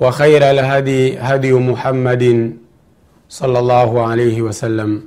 وخير 0.00 0.50
الهدي 0.50 1.18
هدي 1.18 1.52
محمد 1.52 2.56
صلى 3.28 3.58
الله 3.58 4.06
عليه 4.06 4.42
وسلم 4.42 5.02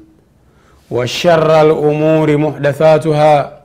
وشر 0.92 1.62
الأمور 1.62 2.38
محدثاتها 2.38 3.62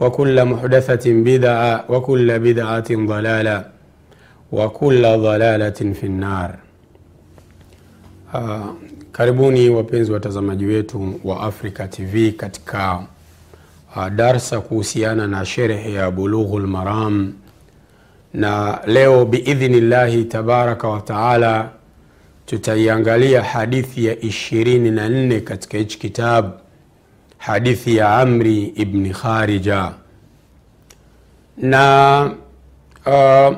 وكل 0.00 0.44
محدثة 0.44 1.04
بدعة 1.12 1.84
وكل 1.88 2.38
بدعة 2.38 2.88
ضلالة 2.90 3.64
وكل 4.52 5.02
ضلالة 5.02 5.70
في 5.92 6.04
النار 6.06 6.54
uh, 8.34 8.38
karibuni 9.12 9.70
wapenzi 9.70 10.12
watazamaji 10.12 10.66
wetu 10.66 11.20
wa 11.24 11.40
Africa 11.40 11.88
TV 11.90 12.32
katika 12.32 13.02
uh, 13.96 14.08
darsa 14.08 14.60
kuhusiana 14.60 15.26
na 15.26 15.44
sherehe 15.44 15.92
ya 15.92 16.10
Bulughul 16.10 16.66
Maram 16.66 17.32
na 18.33 18.79
leo 18.87 19.25
biidhnillahi 19.25 20.23
tabaraka 20.25 20.87
wa 20.87 21.01
taala 21.01 21.69
tutaiangalia 22.45 23.41
hadithi 23.43 24.05
ya 24.05 24.21
ishirini 24.21 24.91
na 24.91 25.09
nne 25.09 25.39
katika 25.39 25.77
hichi 25.77 25.99
kitabu 25.99 26.49
hadithi 27.37 27.97
ya 27.97 28.17
amri 28.17 28.63
ibni 28.63 29.09
kharija. 29.09 29.91
Na 31.57 32.31
uh, 33.05 33.55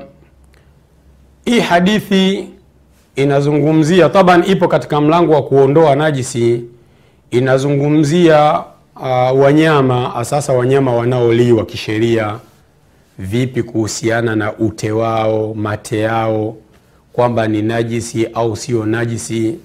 hii 1.45 1.59
hadithi 1.59 2.49
inazungumzia 3.15 4.09
taban 4.09 4.43
ipo 4.47 4.67
katika 4.67 5.01
mlango 5.01 5.33
wa 5.33 5.43
kuondoa 5.43 5.95
najisi 5.95 6.63
inazungumzia 7.31 8.63
uh, 8.95 9.39
wanyama 9.41 10.25
sasa 10.25 10.53
wanyama 10.53 10.93
wanaoliwa 10.95 11.65
kisheria 11.65 12.35
vipi 13.19 13.63
kuhusiana 13.63 14.35
na 14.35 14.53
ute 14.57 14.91
wao 14.91 15.53
mate 15.53 15.99
yao 15.99 16.55
kwamba 17.13 17.47
ni 17.47 17.61
najisi 17.61 18.25
au 18.33 18.55
sio 18.55 18.85
najisi? 18.85 19.55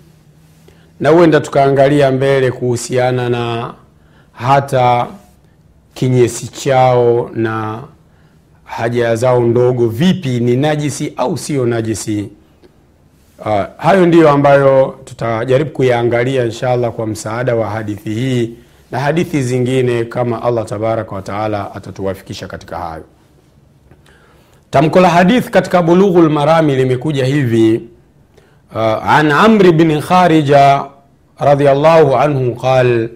Na 1.00 1.08
huenda 1.08 1.40
tukaangalia 1.40 2.10
mbele 2.12 2.50
kuhusiana 2.50 3.28
na 3.28 3.74
hata 4.32 5.06
kinyesi 5.94 6.48
chao 6.48 7.30
na 7.34 7.82
haja 8.64 9.16
zao 9.16 9.40
ndogo. 9.40 9.88
Vipi 9.88 10.40
ni 10.40 10.56
najisi 10.56 11.12
au 11.16 11.38
sio 11.38 11.66
najisi? 11.66 12.28
Uh, 13.38 13.62
hayo 13.76 14.06
ndiyo 14.06 14.30
ambayo 14.30 14.98
tutajaribu 15.04 15.70
kuyaangalia 15.70 16.44
inshallah 16.44 16.92
kwa 16.92 17.06
msaada 17.06 17.54
wa 17.56 17.70
hadithi 17.70 18.10
hii 18.14 18.54
na 18.90 18.98
hadithi 19.00 19.42
zingine 19.42 20.04
kama 20.04 20.42
allah 20.42 20.64
tabaraka 20.66 21.14
wataala 21.14 21.74
atatuwafikisha 21.74 22.46
katika 22.46 22.78
hayo 22.78 23.04
tamko 24.70 25.00
la 25.00 25.08
hadith 25.08 25.50
katika 25.50 25.82
bulughu 25.82 26.22
lmarami 26.22 26.76
limekuja 26.76 27.24
hivi. 27.24 27.80
Uh, 28.74 29.10
an 29.10 29.32
amri 29.32 29.72
bni 29.72 30.00
kharija 30.02 30.84
radiallahu 31.38 32.16
anhu 32.16 32.54
qal 32.54 33.08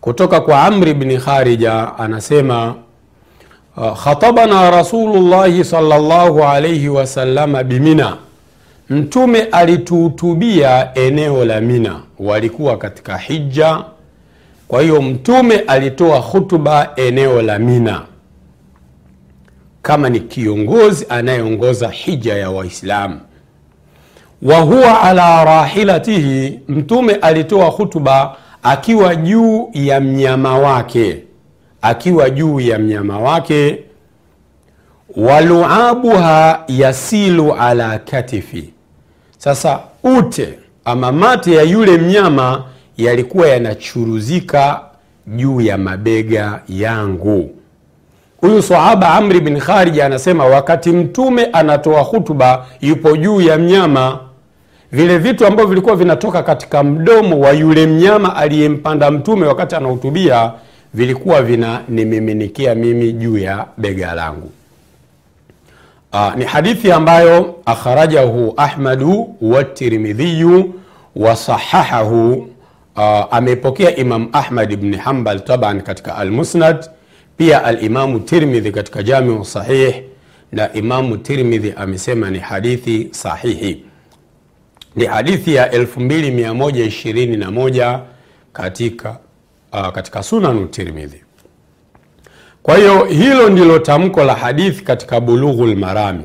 kutoka 0.00 0.40
kwa 0.40 0.62
amri 0.64 0.94
bni 0.94 1.18
kharija 1.18 1.98
anasema 1.98 2.74
uh, 3.76 3.98
khatabana 4.04 4.70
rasulullahi 4.70 5.64
salllahu 5.64 6.44
alaihi 6.44 6.88
wasalama 6.88 7.64
bimina 7.64 8.16
mtume 8.90 9.42
alituhutubia 9.42 10.94
eneo 10.94 11.44
la 11.44 11.60
mina. 11.60 12.00
Walikuwa 12.18 12.76
katika 12.78 13.16
hija 13.18 13.78
kwa 14.68 14.82
hiyo 14.82 15.02
mtume 15.02 15.58
alitoa 15.58 16.18
hutuba 16.18 16.90
eneo 16.96 17.42
la 17.42 17.58
mina 17.58 18.02
kama 19.88 20.08
ni 20.10 20.20
kiongozi 20.20 21.06
anayeongoza 21.08 21.88
hija 21.88 22.34
ya 22.34 22.50
waislamu. 22.50 23.20
Wa 24.42 24.58
huwa 24.60 25.00
ala 25.02 25.44
rahilatihi 25.44 26.60
mtume 26.68 27.14
alitoa 27.14 27.66
hutuba 27.66 28.36
akiwa 28.62 29.16
juu 29.16 29.70
ya 29.72 30.00
mnyama 30.00 30.58
wake 30.58 31.22
akiwa 31.82 32.30
juu 32.30 32.60
ya 32.60 32.78
mnyama 32.78 33.18
wake. 33.18 33.78
Waluabuha 35.16 36.64
yasilu 36.68 37.54
ala 37.54 37.98
katifi. 37.98 38.70
Sasa 39.38 39.80
ute 40.04 40.58
ama 40.84 41.12
mate 41.12 41.54
ya 41.54 41.62
yule 41.62 41.98
mnyama 41.98 42.64
yalikuwa 42.96 43.48
yanachuruzika 43.48 44.80
juu 45.26 45.60
ya 45.60 45.78
mabega 45.78 46.62
yangu 46.68 47.57
huyu 48.40 48.62
sahaba 48.62 49.14
amri 49.14 49.40
bin 49.40 49.58
kharija 49.60 50.06
anasema 50.06 50.44
wakati 50.44 50.90
mtume 50.92 51.44
anatoa 51.52 52.00
hutuba 52.00 52.66
yupo 52.80 53.16
juu 53.16 53.40
ya 53.40 53.58
mnyama. 53.58 54.18
Vile 54.92 55.18
vitu 55.18 55.46
ambavyo 55.46 55.66
vilikuwa 55.66 55.96
vinatoka 55.96 56.42
katika 56.42 56.82
mdomo 56.82 57.40
wa 57.40 57.52
yule 57.52 57.86
mnyama 57.86 58.36
aliyempanda 58.36 59.10
mtume 59.10 59.46
wakati 59.46 59.74
anahutubia 59.74 60.52
vilikuwa 60.94 61.42
vinanimiminikia 61.42 62.74
mimi 62.74 63.12
juu 63.12 63.38
ya 63.38 63.66
bega 63.78 64.14
langu. 64.14 64.50
Aa, 66.12 66.32
ni 66.36 66.44
hadithi 66.44 66.92
ambayo 66.92 67.54
akhrajahu 67.66 68.54
ahmadu 68.56 69.34
watirmidhiyu 69.40 70.74
wasahahahu 71.16 72.48
amepokea 73.30 73.96
imam 73.96 74.28
ahmad 74.32 74.76
bni 74.76 74.96
hambal 74.96 75.40
taban 75.40 75.80
katika 75.80 76.16
almusnad 76.16 76.86
pia 77.38 77.64
alimamu 77.64 78.20
tirmidhi 78.20 78.72
katika 78.72 79.02
jamiu 79.02 79.44
sahih 79.44 79.94
na 80.52 80.72
imamu 80.72 81.16
tirmidhi 81.16 81.72
amesema 81.76 82.30
ni 82.30 82.38
hadithi 82.38 83.08
sahihi. 83.10 83.84
Ni 84.96 85.04
hadithi 85.04 85.54
ya 85.54 85.68
2121 85.68 88.00
katika, 88.52 89.18
uh, 89.72 89.88
katika 89.88 90.22
sunanu 90.22 90.66
tirmidhi. 90.66 91.22
Kwa 92.62 92.76
hiyo 92.76 93.04
hilo 93.04 93.48
ndilo 93.48 93.78
tamko 93.78 94.24
la 94.24 94.34
hadithi 94.34 94.84
katika 94.84 95.20
bulughul 95.20 95.76
marami 95.76 96.24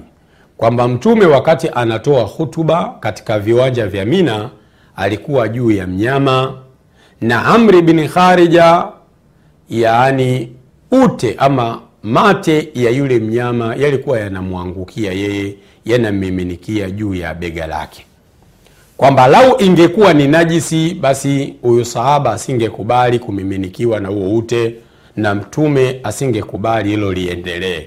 kwamba 0.57 0.87
mtume 0.87 1.25
wakati 1.25 1.69
anatoa 1.73 2.23
hutuba 2.23 2.95
katika 2.99 3.39
viwanja 3.39 3.87
vya 3.87 4.05
mina 4.05 4.49
alikuwa 4.95 5.47
juu 5.47 5.71
ya 5.71 5.87
mnyama 5.87 6.57
na 7.21 7.45
amri 7.45 7.81
bin 7.81 8.07
kharija 8.07 8.87
yaani 9.69 10.55
ute 10.93 11.35
ama 11.37 11.81
mate 12.03 12.69
ya 12.75 12.89
yule 12.91 13.19
mnyama 13.19 13.75
yalikuwa 13.75 14.19
yanamwangukia 14.19 15.11
yeye 15.11 15.55
yanamiminikia 15.85 16.89
juu 16.91 17.13
ya 17.15 17.33
bega 17.33 17.67
lake. 17.67 18.05
Kwamba 18.97 19.27
lau 19.27 19.55
ingekuwa 19.61 20.13
ni 20.13 20.27
najisi 20.27 20.93
basi 20.93 21.53
huyu 21.61 21.85
sahaba 21.85 22.31
asingekubali 22.31 23.19
kumiminikiwa 23.19 23.99
na 23.99 24.09
huo 24.09 24.37
ute 24.37 24.75
na 25.15 25.35
mtume 25.35 25.99
asingekubali 26.03 26.89
hilo 26.89 27.13
liendelee. 27.13 27.85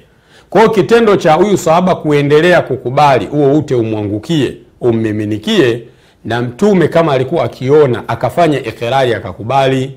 Kwa 0.50 0.69
kitendo 0.69 1.17
cha 1.17 1.32
huyu 1.32 1.56
sahaba 1.58 1.94
kuendelea 1.94 2.62
kukubali 2.62 3.26
huo 3.26 3.58
ute 3.58 3.75
umwangukie 3.75 4.56
ummiminikie 4.81 5.82
na 6.25 6.43
mtume 6.43 6.88
kama 6.88 7.12
alikuwa 7.12 7.44
akiona 7.44 8.08
akafanya 8.08 8.58
ikirari 8.58 9.14
akakubali 9.14 9.93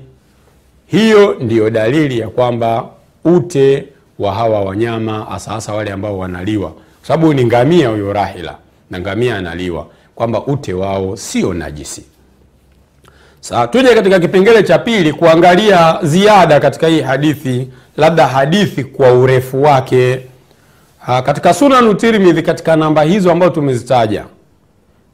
hiyo 0.86 1.36
ndiyo 1.40 1.70
dalili 1.70 2.18
ya 2.18 2.28
kwamba 2.28 2.88
ute 3.24 3.86
wa 4.18 4.34
hawa 4.34 4.60
wanyama 4.60 5.26
hasa 5.30 5.50
hasa 5.50 5.74
wale 5.74 5.92
ambao 5.92 6.18
wanaliwa 6.18 6.70
kwa 6.70 7.06
sababu 7.08 7.34
ni 7.34 7.44
ngamia 7.44 7.88
huyo 7.88 8.12
rahila 8.12 8.56
na 8.90 9.00
ngamia 9.00 9.36
analiwa 9.36 9.86
kwamba 10.14 10.46
ute 10.46 10.72
wao 10.74 11.16
sio 11.16 11.54
najisi 11.54 12.04
Sasa 13.40 13.66
tuje 13.66 13.94
katika 13.94 14.20
kipengele 14.20 14.62
cha 14.62 14.78
pili 14.78 15.12
kuangalia 15.12 15.98
ziada 16.02 16.60
katika 16.60 16.86
hii 16.88 17.00
hadithi, 17.00 17.68
labda 17.96 18.26
hadithi 18.26 18.84
kwa 18.84 19.12
urefu 19.12 19.62
wake. 19.62 20.20
Ha, 20.98 21.22
katika 21.22 21.54
Sunanu 21.54 21.94
Tirmidhi 21.94 22.42
katika 22.42 22.76
namba 22.76 23.02
hizo 23.02 23.32
ambazo 23.32 23.52
tumezitaja, 23.52 24.24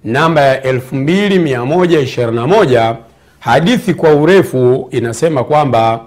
namba 0.05 0.41
ya 0.41 0.73
2121 0.73 2.97
hadithi 3.41 3.95
kwa 3.95 4.15
urefu 4.15 4.89
inasema 4.91 5.45
kwamba 5.45 6.01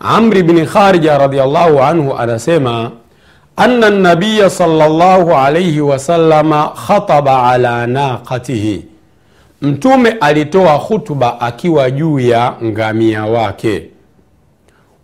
Amri 0.00 0.42
bni 0.42 0.66
Kharija 0.66 1.18
radhiallahu 1.18 1.82
anhu 1.82 2.14
anasema 2.18 2.90
anna 3.56 3.90
nabiya 3.90 4.50
sallallahu 4.50 5.34
alaihi 5.34 5.80
wasalama 5.80 6.68
khataba 6.86 7.42
ala 7.50 7.86
naqatihi. 7.86 8.84
Mtume 9.62 10.10
alitoa 10.20 10.72
hutuba 10.72 11.40
akiwa 11.40 11.90
juu 11.90 12.18
ya 12.18 12.52
ngamia 12.64 13.24
wake, 13.24 13.90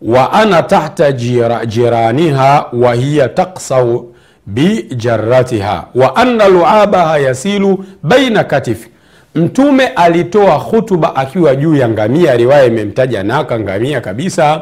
wa 0.03 0.33
ana 0.33 0.63
tahta 0.63 1.13
jira, 1.13 1.67
jiraniha 1.67 2.67
wa 2.73 2.95
hiya 2.95 3.29
taksau 3.29 4.15
bijaratiha 4.47 5.85
wa 5.95 6.17
anna 6.17 6.49
luabaha 6.49 7.19
yasilu 7.19 7.85
baina 8.03 8.45
katifi. 8.45 8.89
Mtume 9.35 9.87
alitoa 9.87 10.55
hutuba 10.55 11.17
akiwa 11.17 11.57
juu 11.57 11.75
ya 11.77 11.89
ngamia, 11.89 12.37
riwaya 12.37 12.65
imemtaja 12.65 13.23
naka 13.23 13.61
ngamia 13.61 14.01
kabisa, 14.01 14.61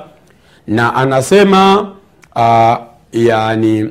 na 0.68 0.94
anasema 0.94 1.80
uh, 2.36 2.76
yani 3.12 3.82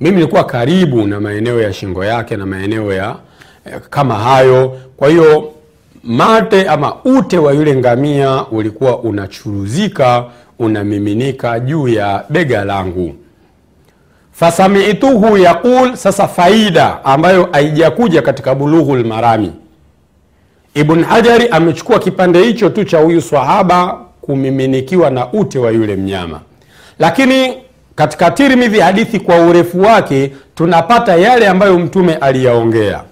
mimi 0.00 0.16
nilikuwa 0.16 0.44
karibu 0.44 1.06
na 1.06 1.20
maeneo 1.20 1.60
ya 1.60 1.72
shingo 1.72 2.04
yake 2.04 2.36
na 2.36 2.46
maeneo 2.46 2.92
ya 2.92 3.16
kama 3.90 4.14
hayo. 4.14 4.78
Kwa 4.96 5.08
hiyo 5.08 5.52
mate 6.04 6.68
ama 6.68 6.94
ute 7.04 7.38
wa 7.38 7.52
yule 7.52 7.76
ngamia 7.76 8.44
ulikuwa 8.46 8.98
unachuruzika 8.98 10.24
unamiminika 10.58 11.60
juu 11.60 11.88
ya 11.88 12.24
bega 12.30 12.64
langu. 12.64 13.14
Fasamituhu 14.32 15.36
yaqul, 15.38 15.96
sasa 15.96 16.28
faida 16.28 17.04
ambayo 17.04 17.48
haijakuja 17.52 18.22
katika 18.22 18.54
Bulughul 18.54 19.04
Marami, 19.06 19.52
Ibn 20.74 21.02
Hajari 21.04 21.48
amechukua 21.48 21.98
kipande 21.98 22.42
hicho 22.42 22.68
tu 22.68 22.84
cha 22.84 22.98
huyu 22.98 23.20
swahaba 23.22 23.98
kumiminikiwa 24.34 25.10
na 25.10 25.32
ute 25.32 25.58
wa 25.58 25.70
yule 25.70 25.96
mnyama, 25.96 26.40
lakini 26.98 27.54
katika 27.94 28.30
Tirmidhi 28.30 28.80
hadithi 28.80 29.20
kwa 29.20 29.36
urefu 29.40 29.80
wake 29.82 30.32
tunapata 30.54 31.16
yale 31.16 31.48
ambayo 31.48 31.78
mtume 31.78 32.14
aliyaongea. 32.14 33.02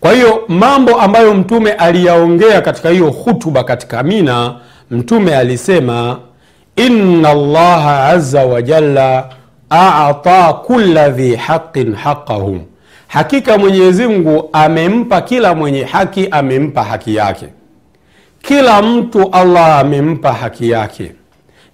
Kwa 0.00 0.12
hiyo 0.12 0.44
mambo 0.48 1.00
ambayo 1.00 1.34
mtume 1.34 1.72
aliyaongea 1.72 2.60
katika 2.60 2.88
hiyo 2.90 3.10
hutuba 3.10 3.64
katika 3.64 4.02
Mina, 4.02 4.54
mtume 4.90 5.36
alisema 5.36 6.18
inna 6.76 7.28
Allaha 7.28 8.04
azza 8.08 8.46
wa 8.46 8.62
jalla 8.62 9.28
ata 9.70 10.52
kulla 10.52 11.08
dhi 11.08 11.36
haqin 11.36 11.94
haqahu, 11.94 12.58
hakika 13.08 13.58
Mwenyezi 13.58 14.06
Mungu 14.06 14.48
amempa 14.52 15.20
kila 15.20 15.54
mwenye 15.54 15.84
haki, 15.84 16.28
amempa 16.30 16.84
haki 16.84 17.14
yake. 17.14 17.46
Kila 18.42 18.82
mtu 18.82 19.28
Allah 19.32 19.78
amempa 19.78 20.32
haki 20.32 20.70
yake, 20.70 21.12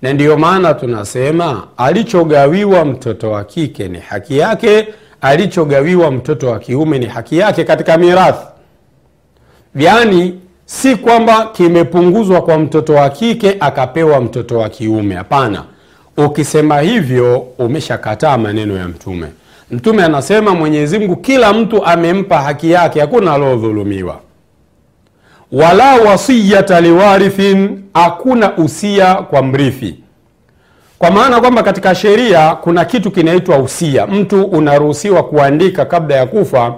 na 0.03 0.13
ndiyo 0.13 0.37
maana 0.39 0.75
tunasema 0.75 1.67
alichogawiwa 1.77 2.85
mtoto 2.85 3.31
wa 3.31 3.45
kike 3.45 3.89
ni 3.89 3.99
haki 3.99 4.39
yake 4.39 4.89
alichogawiwa 5.21 6.11
mtoto 6.11 6.51
wa 6.51 6.59
kiume 6.59 6.99
ni 6.99 7.07
haki 7.07 7.39
yake 7.39 7.65
katika 7.65 7.99
mirathi. 7.99 8.47
Yaani 9.77 10.41
si 10.65 10.97
kwamba 10.97 11.47
kimepunguzwa 11.47 12.43
kwa 12.43 12.59
mtoto 12.59 12.93
wa 12.95 13.11
kike 13.11 13.57
akapewa 13.61 14.21
mtoto 14.21 14.59
wa 14.59 14.69
kiume. 14.69 15.15
Hapana, 15.15 15.65
ukisema 16.17 16.81
hivyo 16.81 17.39
umeshakataa 17.39 18.39
maneno 18.39 18.77
ya 18.77 18.89
Mtume. 18.89 19.27
Mtume 19.71 20.05
anasema 20.05 20.55
Mwenyezi 20.55 20.99
Mungu 20.99 21.17
kila 21.17 21.53
mtu 21.53 21.85
amempa 21.85 22.39
haki 22.43 22.71
yake, 22.71 23.01
hakuna 23.01 23.33
aliodhulumiwa. 23.35 24.21
Wala 25.53 25.95
wasiyata 25.95 26.81
liwarithin, 26.81 27.83
hakuna 27.95 28.57
usia 28.57 29.15
kwa 29.15 29.43
mrithi 29.43 29.95
kwa 30.99 31.11
maana 31.11 31.41
kwamba 31.41 31.63
katika 31.63 31.95
sheria 31.95 32.55
kuna 32.55 32.85
kitu 32.85 33.11
kinaitwa 33.11 33.59
usia. 33.59 34.07
Mtu 34.07 34.45
unaruhusiwa 34.45 35.23
kuandika 35.23 35.85
kabla 35.85 36.17
ya 36.17 36.27
kufa 36.27 36.75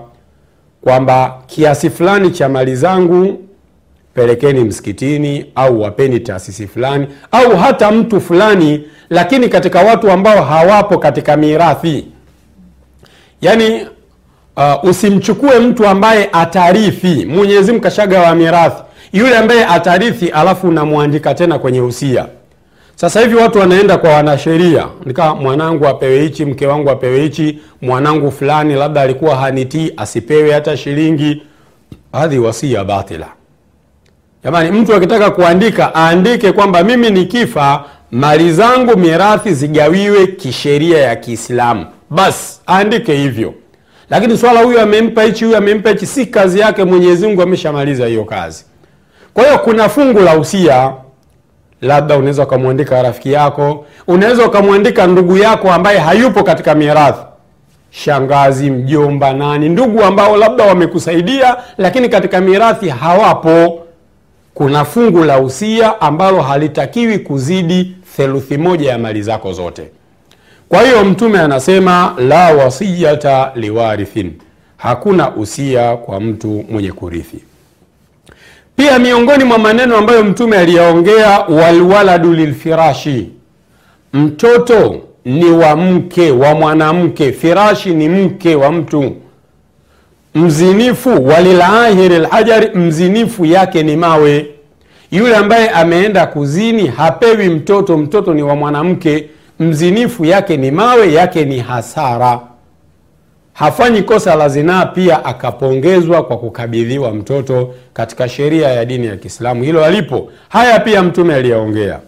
kwamba 0.84 1.38
kiasi 1.46 1.90
fulani 1.90 2.30
cha 2.30 2.48
mali 2.48 2.76
zangu 2.76 3.44
pelekeni 4.14 4.64
msikitini 4.64 5.46
au 5.54 5.80
wapeni 5.82 6.20
taasisi 6.20 6.66
fulani 6.66 7.06
au 7.32 7.56
hata 7.56 7.92
mtu 7.92 8.20
fulani, 8.20 8.84
lakini 9.10 9.48
katika 9.48 9.82
watu 9.82 10.10
ambao 10.10 10.42
hawapo 10.44 10.98
katika 10.98 11.36
mirathi. 11.36 12.06
Yani 13.40 13.86
uh, 14.60 14.84
usimchukue 14.90 15.58
mtu 15.58 15.86
ambaye 15.86 16.28
atarithi. 16.32 17.26
Mwenyezi 17.26 17.70
Mungu 17.72 17.82
kashagawa 17.84 18.34
mirathi, 18.34 18.82
yule 19.12 19.36
ambaye 19.38 19.66
atarithi 19.66 20.28
alafu 20.28 20.68
unamwandika 20.68 21.34
tena 21.34 21.58
kwenye 21.58 21.80
usia. 21.80 22.26
Sasa 22.96 23.20
hivi 23.20 23.34
watu 23.34 23.58
wanaenda 23.58 23.98
kwa 23.98 24.10
wanasheria, 24.10 24.86
nika 25.06 25.34
mwanangu 25.34 25.86
apewe 25.88 26.22
hichi, 26.22 26.44
mke 26.44 26.66
wangu 26.66 26.90
apewe 26.90 27.20
hichi, 27.22 27.58
mwanangu 27.82 28.30
fulani 28.32 28.74
labda 28.74 29.00
alikuwa 29.02 29.36
hanitii 29.36 29.92
asipewe 29.96 30.52
hata 30.52 30.76
shilingi. 30.76 31.42
Hadhi 32.12 32.38
wasia 32.38 32.84
batila. 32.84 33.26
Jamani, 34.44 34.70
mtu 34.80 34.94
akitaka 34.94 35.30
kuandika 35.30 35.92
aandike 35.94 36.52
kwamba 36.52 36.84
mimi 36.84 37.10
nikifa 37.10 37.84
mali 38.10 38.52
zangu 38.52 38.96
mirathi 38.98 39.54
zigawiwe 39.54 40.26
kisheria 40.26 40.98
ya 40.98 41.16
Kiislamu, 41.16 41.86
basi 42.10 42.60
aandike 42.68 43.14
hivyo. 43.16 43.54
Lakini 44.10 44.38
swala 44.38 44.62
huyu 44.62 44.80
amempa 44.80 45.22
hichi, 45.22 45.44
huyu 45.44 45.56
amempa 45.56 45.90
hichi, 45.90 46.06
si 46.06 46.26
kazi 46.26 46.58
yake. 46.60 46.84
Mwenyezi 46.84 47.26
Mungu 47.26 47.42
ameshamaliza 47.42 48.06
hiyo 48.06 48.24
kazi. 48.24 48.64
Kwa 49.34 49.44
hiyo 49.44 49.58
kuna 49.58 49.88
fungu 49.88 50.20
la 50.20 50.38
usia 50.38 50.92
labda 51.82 52.16
unaweza 52.16 52.42
ukamwandika 52.42 53.02
rafiki 53.02 53.32
yako, 53.32 53.86
unaweza 54.06 54.46
ukamwandika 54.46 55.06
ndugu 55.06 55.36
yako 55.36 55.72
ambaye 55.72 55.98
hayupo 55.98 56.42
katika 56.42 56.74
mirathi, 56.74 57.20
shangazi, 57.90 58.70
mjomba, 58.70 59.32
nani, 59.32 59.68
ndugu 59.68 60.02
ambao 60.04 60.36
labda 60.36 60.64
wamekusaidia 60.64 61.56
lakini 61.78 62.08
katika 62.08 62.40
mirathi 62.40 62.88
hawapo. 62.88 63.86
Kuna 64.54 64.84
fungu 64.84 65.24
la 65.24 65.40
usia 65.40 66.00
ambalo 66.00 66.42
halitakiwi 66.42 67.18
kuzidi 67.18 67.96
theluthi 68.16 68.56
moja 68.58 68.90
ya 68.90 68.98
mali 68.98 69.22
zako 69.22 69.52
zote. 69.52 69.90
Kwa 70.70 70.82
hiyo 70.82 71.04
Mtume 71.04 71.38
anasema 71.40 72.14
la 72.28 72.52
wasiyata 72.54 73.52
liwarithin, 73.54 74.32
hakuna 74.76 75.34
usia 75.36 75.96
kwa 75.96 76.20
mtu 76.20 76.64
mwenye 76.70 76.92
kurithi. 76.92 77.38
Pia 78.76 78.98
miongoni 78.98 79.44
mwa 79.44 79.58
maneno 79.58 79.96
ambayo 79.96 80.24
mtume 80.24 80.58
aliyaongea, 80.58 81.38
walwaladu 81.40 82.32
lilfirashi, 82.34 83.28
mtoto 84.12 85.00
ni 85.24 85.44
wa 85.44 85.76
mke 85.76 86.30
wa 86.30 86.54
mwanamke, 86.54 87.32
firashi 87.32 87.90
ni 87.94 88.08
mke 88.08 88.54
wa 88.54 88.72
mtu. 88.72 89.16
Mzinifu 90.34 91.26
walilahiri 91.26 92.18
lhajari, 92.18 92.70
mzinifu 92.78 93.44
yake 93.44 93.82
ni 93.82 93.96
mawe. 93.96 94.46
Yule 95.10 95.36
ambaye 95.36 95.70
ameenda 95.70 96.26
kuzini 96.26 96.86
hapewi 96.86 97.48
mtoto, 97.48 97.98
mtoto 97.98 98.34
ni 98.34 98.42
wa 98.42 98.56
mwanamke. 98.56 99.28
Mzinifu 99.60 100.24
yake 100.24 100.56
ni 100.56 100.70
mawe, 100.70 101.12
yake 101.12 101.44
ni 101.44 101.58
hasara. 101.58 102.40
hafanyi 103.52 104.02
kosa 104.02 104.34
la 104.34 104.48
zinaa 104.48 104.86
pia 104.86 105.24
akapongezwa 105.24 106.22
kwa 106.24 106.38
kukabidhiwa 106.38 107.12
mtoto 107.14 107.74
katika 107.92 108.28
sheria 108.28 108.68
ya 108.68 108.84
dini 108.84 109.06
ya 109.06 109.16
kiislamu. 109.16 109.62
Hilo 109.64 109.84
alipo. 109.84 110.28
Haya 110.48 110.80
pia 110.80 111.02
mtume 111.02 111.34
aliyaongea. 111.34 111.98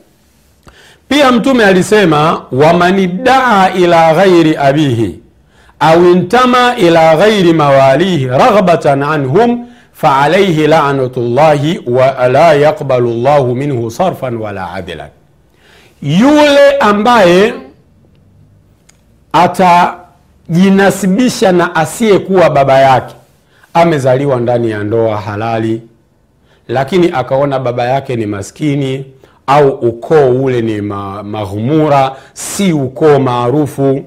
Pia 1.08 1.32
mtume 1.32 1.64
alisema 1.64 2.42
wamanidaa 2.52 3.70
ila 3.70 4.14
ghairi 4.14 4.56
abihi 4.56 5.20
au 5.80 6.04
intama 6.10 6.76
ila 6.76 7.16
ghairi 7.16 7.52
mawalihi 7.52 8.26
raghbatan 8.26 9.02
anhum 9.02 9.66
faalaihi 9.92 10.66
lanatullahi 10.66 11.80
wala 11.86 12.52
yaqbalu 12.52 13.10
llahu 13.14 13.54
minhu 13.54 13.90
sarfan 13.90 14.36
wala 14.36 14.72
adlan 14.72 15.08
yule 16.02 16.70
ambaye 16.80 17.54
atajinasibisha 20.48 21.52
na 21.52 21.74
asiyekuwa 21.74 22.50
baba 22.50 22.78
yake. 22.78 23.14
Amezaliwa 23.74 24.40
ndani 24.40 24.70
ya 24.70 24.84
ndoa 24.84 25.16
halali 25.16 25.82
lakini 26.68 27.10
akaona 27.14 27.58
baba 27.58 27.84
yake 27.84 28.16
ni 28.16 28.26
maskini 28.26 29.04
au 29.46 29.68
ukoo 29.68 30.30
ule 30.30 30.60
ni 30.62 30.80
ma, 30.80 31.22
maghumura 31.22 32.12
si 32.32 32.72
ukoo 32.72 33.18
maarufu. 33.18 34.04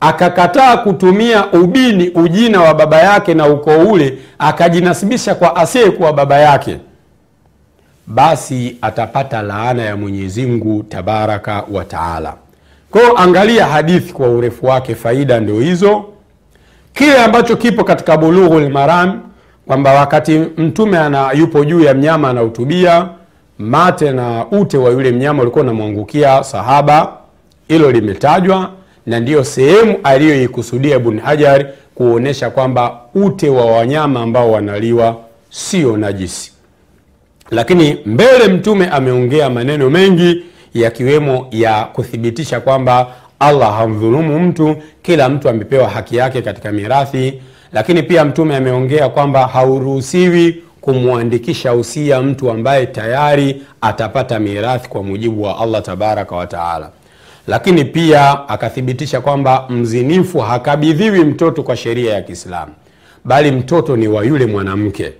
Akakataa 0.00 0.76
kutumia 0.76 1.52
ubini 1.52 2.08
ujina 2.08 2.60
wa 2.60 2.74
baba 2.74 2.98
yake 2.98 3.34
na 3.34 3.46
ukoo 3.46 3.78
ule 3.78 4.18
akajinasibisha 4.38 5.34
kwa 5.34 5.56
asiyekuwa 5.56 6.12
baba 6.12 6.38
yake 6.38 6.76
basi 8.14 8.76
atapata 8.82 9.42
laana 9.42 9.82
ya 9.82 9.96
mwenyezi 9.96 10.46
mungu 10.46 10.82
tabaraka 10.82 11.64
wa 11.72 11.84
taala. 11.84 12.34
Kwayo 12.90 13.18
angalia 13.18 13.66
hadithi 13.66 14.12
kwa 14.12 14.28
urefu 14.28 14.66
wake 14.66 14.94
faida 14.94 15.40
ndio 15.40 15.60
hizo. 15.60 16.04
Kile 16.94 17.22
ambacho 17.24 17.56
kipo 17.56 17.84
katika 17.84 18.16
bulughu 18.16 18.60
lmaram 18.60 19.20
kwamba 19.66 19.92
wakati 19.92 20.38
mtume 20.38 20.98
ana 20.98 21.32
yupo 21.32 21.64
juu 21.64 21.80
ya 21.80 21.94
mnyama 21.94 22.30
anahutubia 22.30 23.08
mate 23.58 24.10
na 24.12 24.46
ute 24.50 24.78
wa 24.78 24.90
yule 24.90 25.12
mnyama 25.12 25.42
ulikuwa 25.42 25.64
unamwangukia 25.64 26.44
sahaba 26.44 27.12
hilo 27.68 27.90
limetajwa 27.92 28.70
na 29.06 29.20
ndiyo 29.20 29.44
sehemu 29.44 29.96
aliyoikusudia 30.04 30.96
ibn 30.96 31.18
hajar 31.18 31.66
kuonyesha 31.94 32.50
kwamba 32.50 32.98
ute 33.14 33.48
wa 33.50 33.64
wanyama 33.66 34.20
ambao 34.22 34.52
wanaliwa 34.52 35.16
sio 35.50 35.96
najisi 35.96 36.52
lakini 37.52 37.96
mbele 38.06 38.48
mtume 38.48 38.86
ameongea 38.88 39.50
maneno 39.50 39.90
mengi 39.90 40.42
yakiwemo 40.74 41.46
ya 41.50 41.84
kuthibitisha 41.84 42.60
kwamba 42.60 43.06
allah 43.40 43.76
hamdhulumu 43.78 44.38
mtu 44.40 44.76
kila 45.02 45.28
mtu 45.28 45.48
amepewa 45.48 45.88
haki 45.88 46.16
yake 46.16 46.42
katika 46.42 46.72
mirathi. 46.72 47.42
Lakini 47.72 48.02
pia 48.02 48.24
mtume 48.24 48.56
ameongea 48.56 49.08
kwamba 49.08 49.46
hauruhusiwi 49.46 50.62
kumwandikisha 50.80 51.74
usia 51.74 52.22
mtu 52.22 52.50
ambaye 52.50 52.86
tayari 52.86 53.62
atapata 53.80 54.38
mirathi 54.40 54.88
kwa 54.88 55.02
mujibu 55.02 55.42
wa 55.42 55.58
allah 55.58 55.82
tabaraka 55.82 56.36
wataala 56.36 56.90
lakini 57.46 57.84
pia 57.84 58.48
akathibitisha 58.48 59.20
kwamba 59.20 59.66
mzinifu 59.68 60.38
hakabidhiwi 60.38 61.24
mtoto 61.24 61.62
kwa 61.62 61.76
sheria 61.76 62.14
ya 62.14 62.22
kiislamu 62.22 62.72
bali 63.24 63.50
mtoto 63.50 63.96
ni 63.96 64.08
wa 64.08 64.24
yule 64.24 64.46
mwanamke 64.46 65.12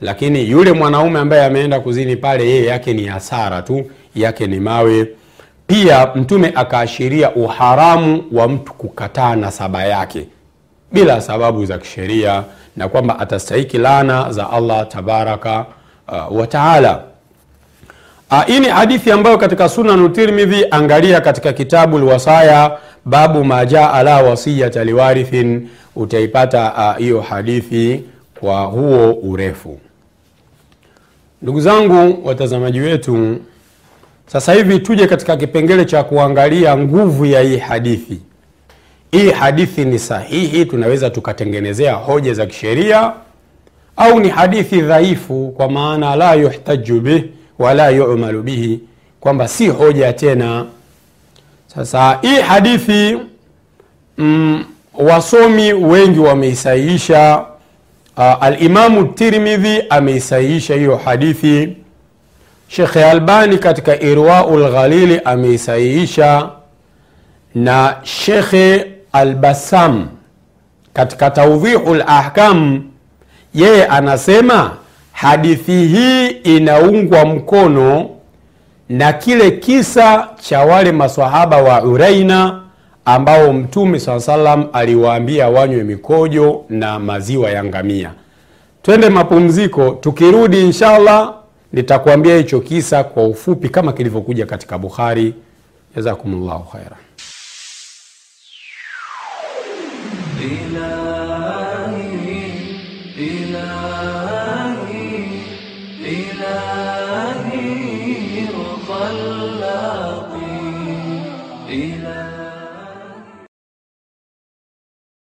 lakini 0.00 0.50
yule 0.50 0.72
mwanaume 0.72 1.20
ambaye 1.20 1.44
ameenda 1.44 1.80
kuzini 1.80 2.16
pale 2.16 2.48
yeye 2.50 2.66
yake 2.66 2.92
ni 2.94 3.04
hasara 3.06 3.62
tu 3.62 3.90
yake 4.14 4.46
ni 4.46 4.60
mawe. 4.60 5.08
Pia 5.66 6.08
mtume 6.14 6.52
akaashiria 6.54 7.34
uharamu 7.34 8.24
wa 8.32 8.48
mtu 8.48 8.72
kukataa 8.74 9.36
nasaba 9.36 9.84
yake 9.84 10.26
bila 10.92 11.20
sababu 11.20 11.64
za 11.64 11.78
kisheria 11.78 12.44
na 12.76 12.88
kwamba 12.88 13.18
atastahiki 13.18 13.78
lana 13.78 14.32
za 14.32 14.50
allah 14.50 14.88
tabaraka 14.88 15.66
uh, 16.08 16.36
wataala 16.38 17.02
uh, 18.30 18.44
hii 18.46 18.60
ni 18.60 18.68
hadithi 18.68 19.12
ambayo 19.12 19.38
katika 19.38 19.68
sunanu 19.68 20.08
tirmidhi 20.08 20.66
angalia 20.70 21.20
katika 21.20 21.52
kitabu 21.52 21.98
lwasaya 21.98 22.78
babu 23.04 23.44
majaa 23.44 24.02
la 24.02 24.22
wasiyata 24.22 24.84
liwarithin 24.84 25.68
utaipata 25.96 26.94
hiyo 26.98 27.18
uh, 27.18 27.26
hadithi 27.26 28.02
kwa 28.40 28.60
huo 28.62 29.12
urefu 29.12 29.78
ndugu 31.42 31.60
zangu 31.60 32.26
watazamaji 32.28 32.80
wetu 32.80 33.36
sasa 34.26 34.52
hivi 34.52 34.78
tuje 34.78 35.06
katika 35.06 35.36
kipengele 35.36 35.84
cha 35.84 36.02
kuangalia 36.04 36.76
nguvu 36.78 37.26
ya 37.26 37.40
hii 37.40 37.56
hadithi. 37.56 38.20
Hii 39.10 39.30
hadithi 39.30 39.84
ni 39.84 39.98
sahihi? 39.98 40.64
Tunaweza 40.64 41.10
tukatengenezea 41.10 41.94
hoja 41.94 42.34
za 42.34 42.46
kisheria? 42.46 43.12
Au 43.96 44.20
ni 44.20 44.28
hadithi 44.28 44.80
dhaifu 44.80 45.54
kwa 45.56 45.70
maana 45.70 46.16
la 46.16 46.34
yuhtaju 46.34 47.00
bih 47.00 47.24
wala 47.58 47.88
yumalu 47.90 48.42
bihi 48.42 48.80
kwamba 49.20 49.48
si 49.48 49.68
hoja 49.68 50.12
tena? 50.12 50.66
Sasa 51.66 52.18
hii 52.22 52.40
hadithi 52.40 53.18
mm, 54.18 54.64
wasomi 54.94 55.72
wengi 55.72 56.18
wameisahihisha 56.20 57.44
uh, 58.16 58.42
alimamu 58.44 59.04
tirmidhi 59.04 59.82
ameisahihisha 59.90 60.74
hiyo 60.74 60.96
hadithi. 61.04 61.76
Shekhe 62.68 63.04
albani 63.04 63.58
katika 63.58 64.00
irwau 64.02 64.58
lghalili 64.58 65.20
ameisahihisha. 65.24 66.50
Na 67.54 67.96
shekhe 68.02 68.86
albasam 69.12 70.08
katika 70.92 71.30
taudhihu 71.30 71.94
lahkam 71.94 72.82
yeye 73.54 73.86
anasema 73.86 74.76
hadithi 75.12 75.86
hii 75.86 76.28
inaungwa 76.28 77.24
mkono 77.24 78.10
na 78.88 79.12
kile 79.12 79.50
kisa 79.50 80.28
cha 80.40 80.60
wale 80.60 80.92
masahaba 80.92 81.56
wa 81.56 81.82
uraina 81.82 82.60
ambao 83.04 83.52
mtume 83.52 83.98
saa 84.00 84.20
salam 84.20 84.66
aliwaambia 84.72 85.48
wanywe 85.48 85.84
mikojo 85.84 86.64
na 86.68 86.98
maziwa 86.98 87.50
ya 87.50 87.64
ngamia. 87.64 88.12
Twende 88.82 89.08
mapumziko 89.10 89.90
tukirudi 89.90 90.60
inshallah 90.60 91.34
nitakuambia 91.72 92.36
hicho 92.36 92.60
kisa 92.60 93.04
kwa 93.04 93.24
ufupi 93.24 93.68
kama 93.68 93.92
kilivyokuja 93.92 94.46
katika 94.46 94.78
bukhari. 94.78 95.34
Jazakumllahu 95.96 96.64
khairan 96.72 96.98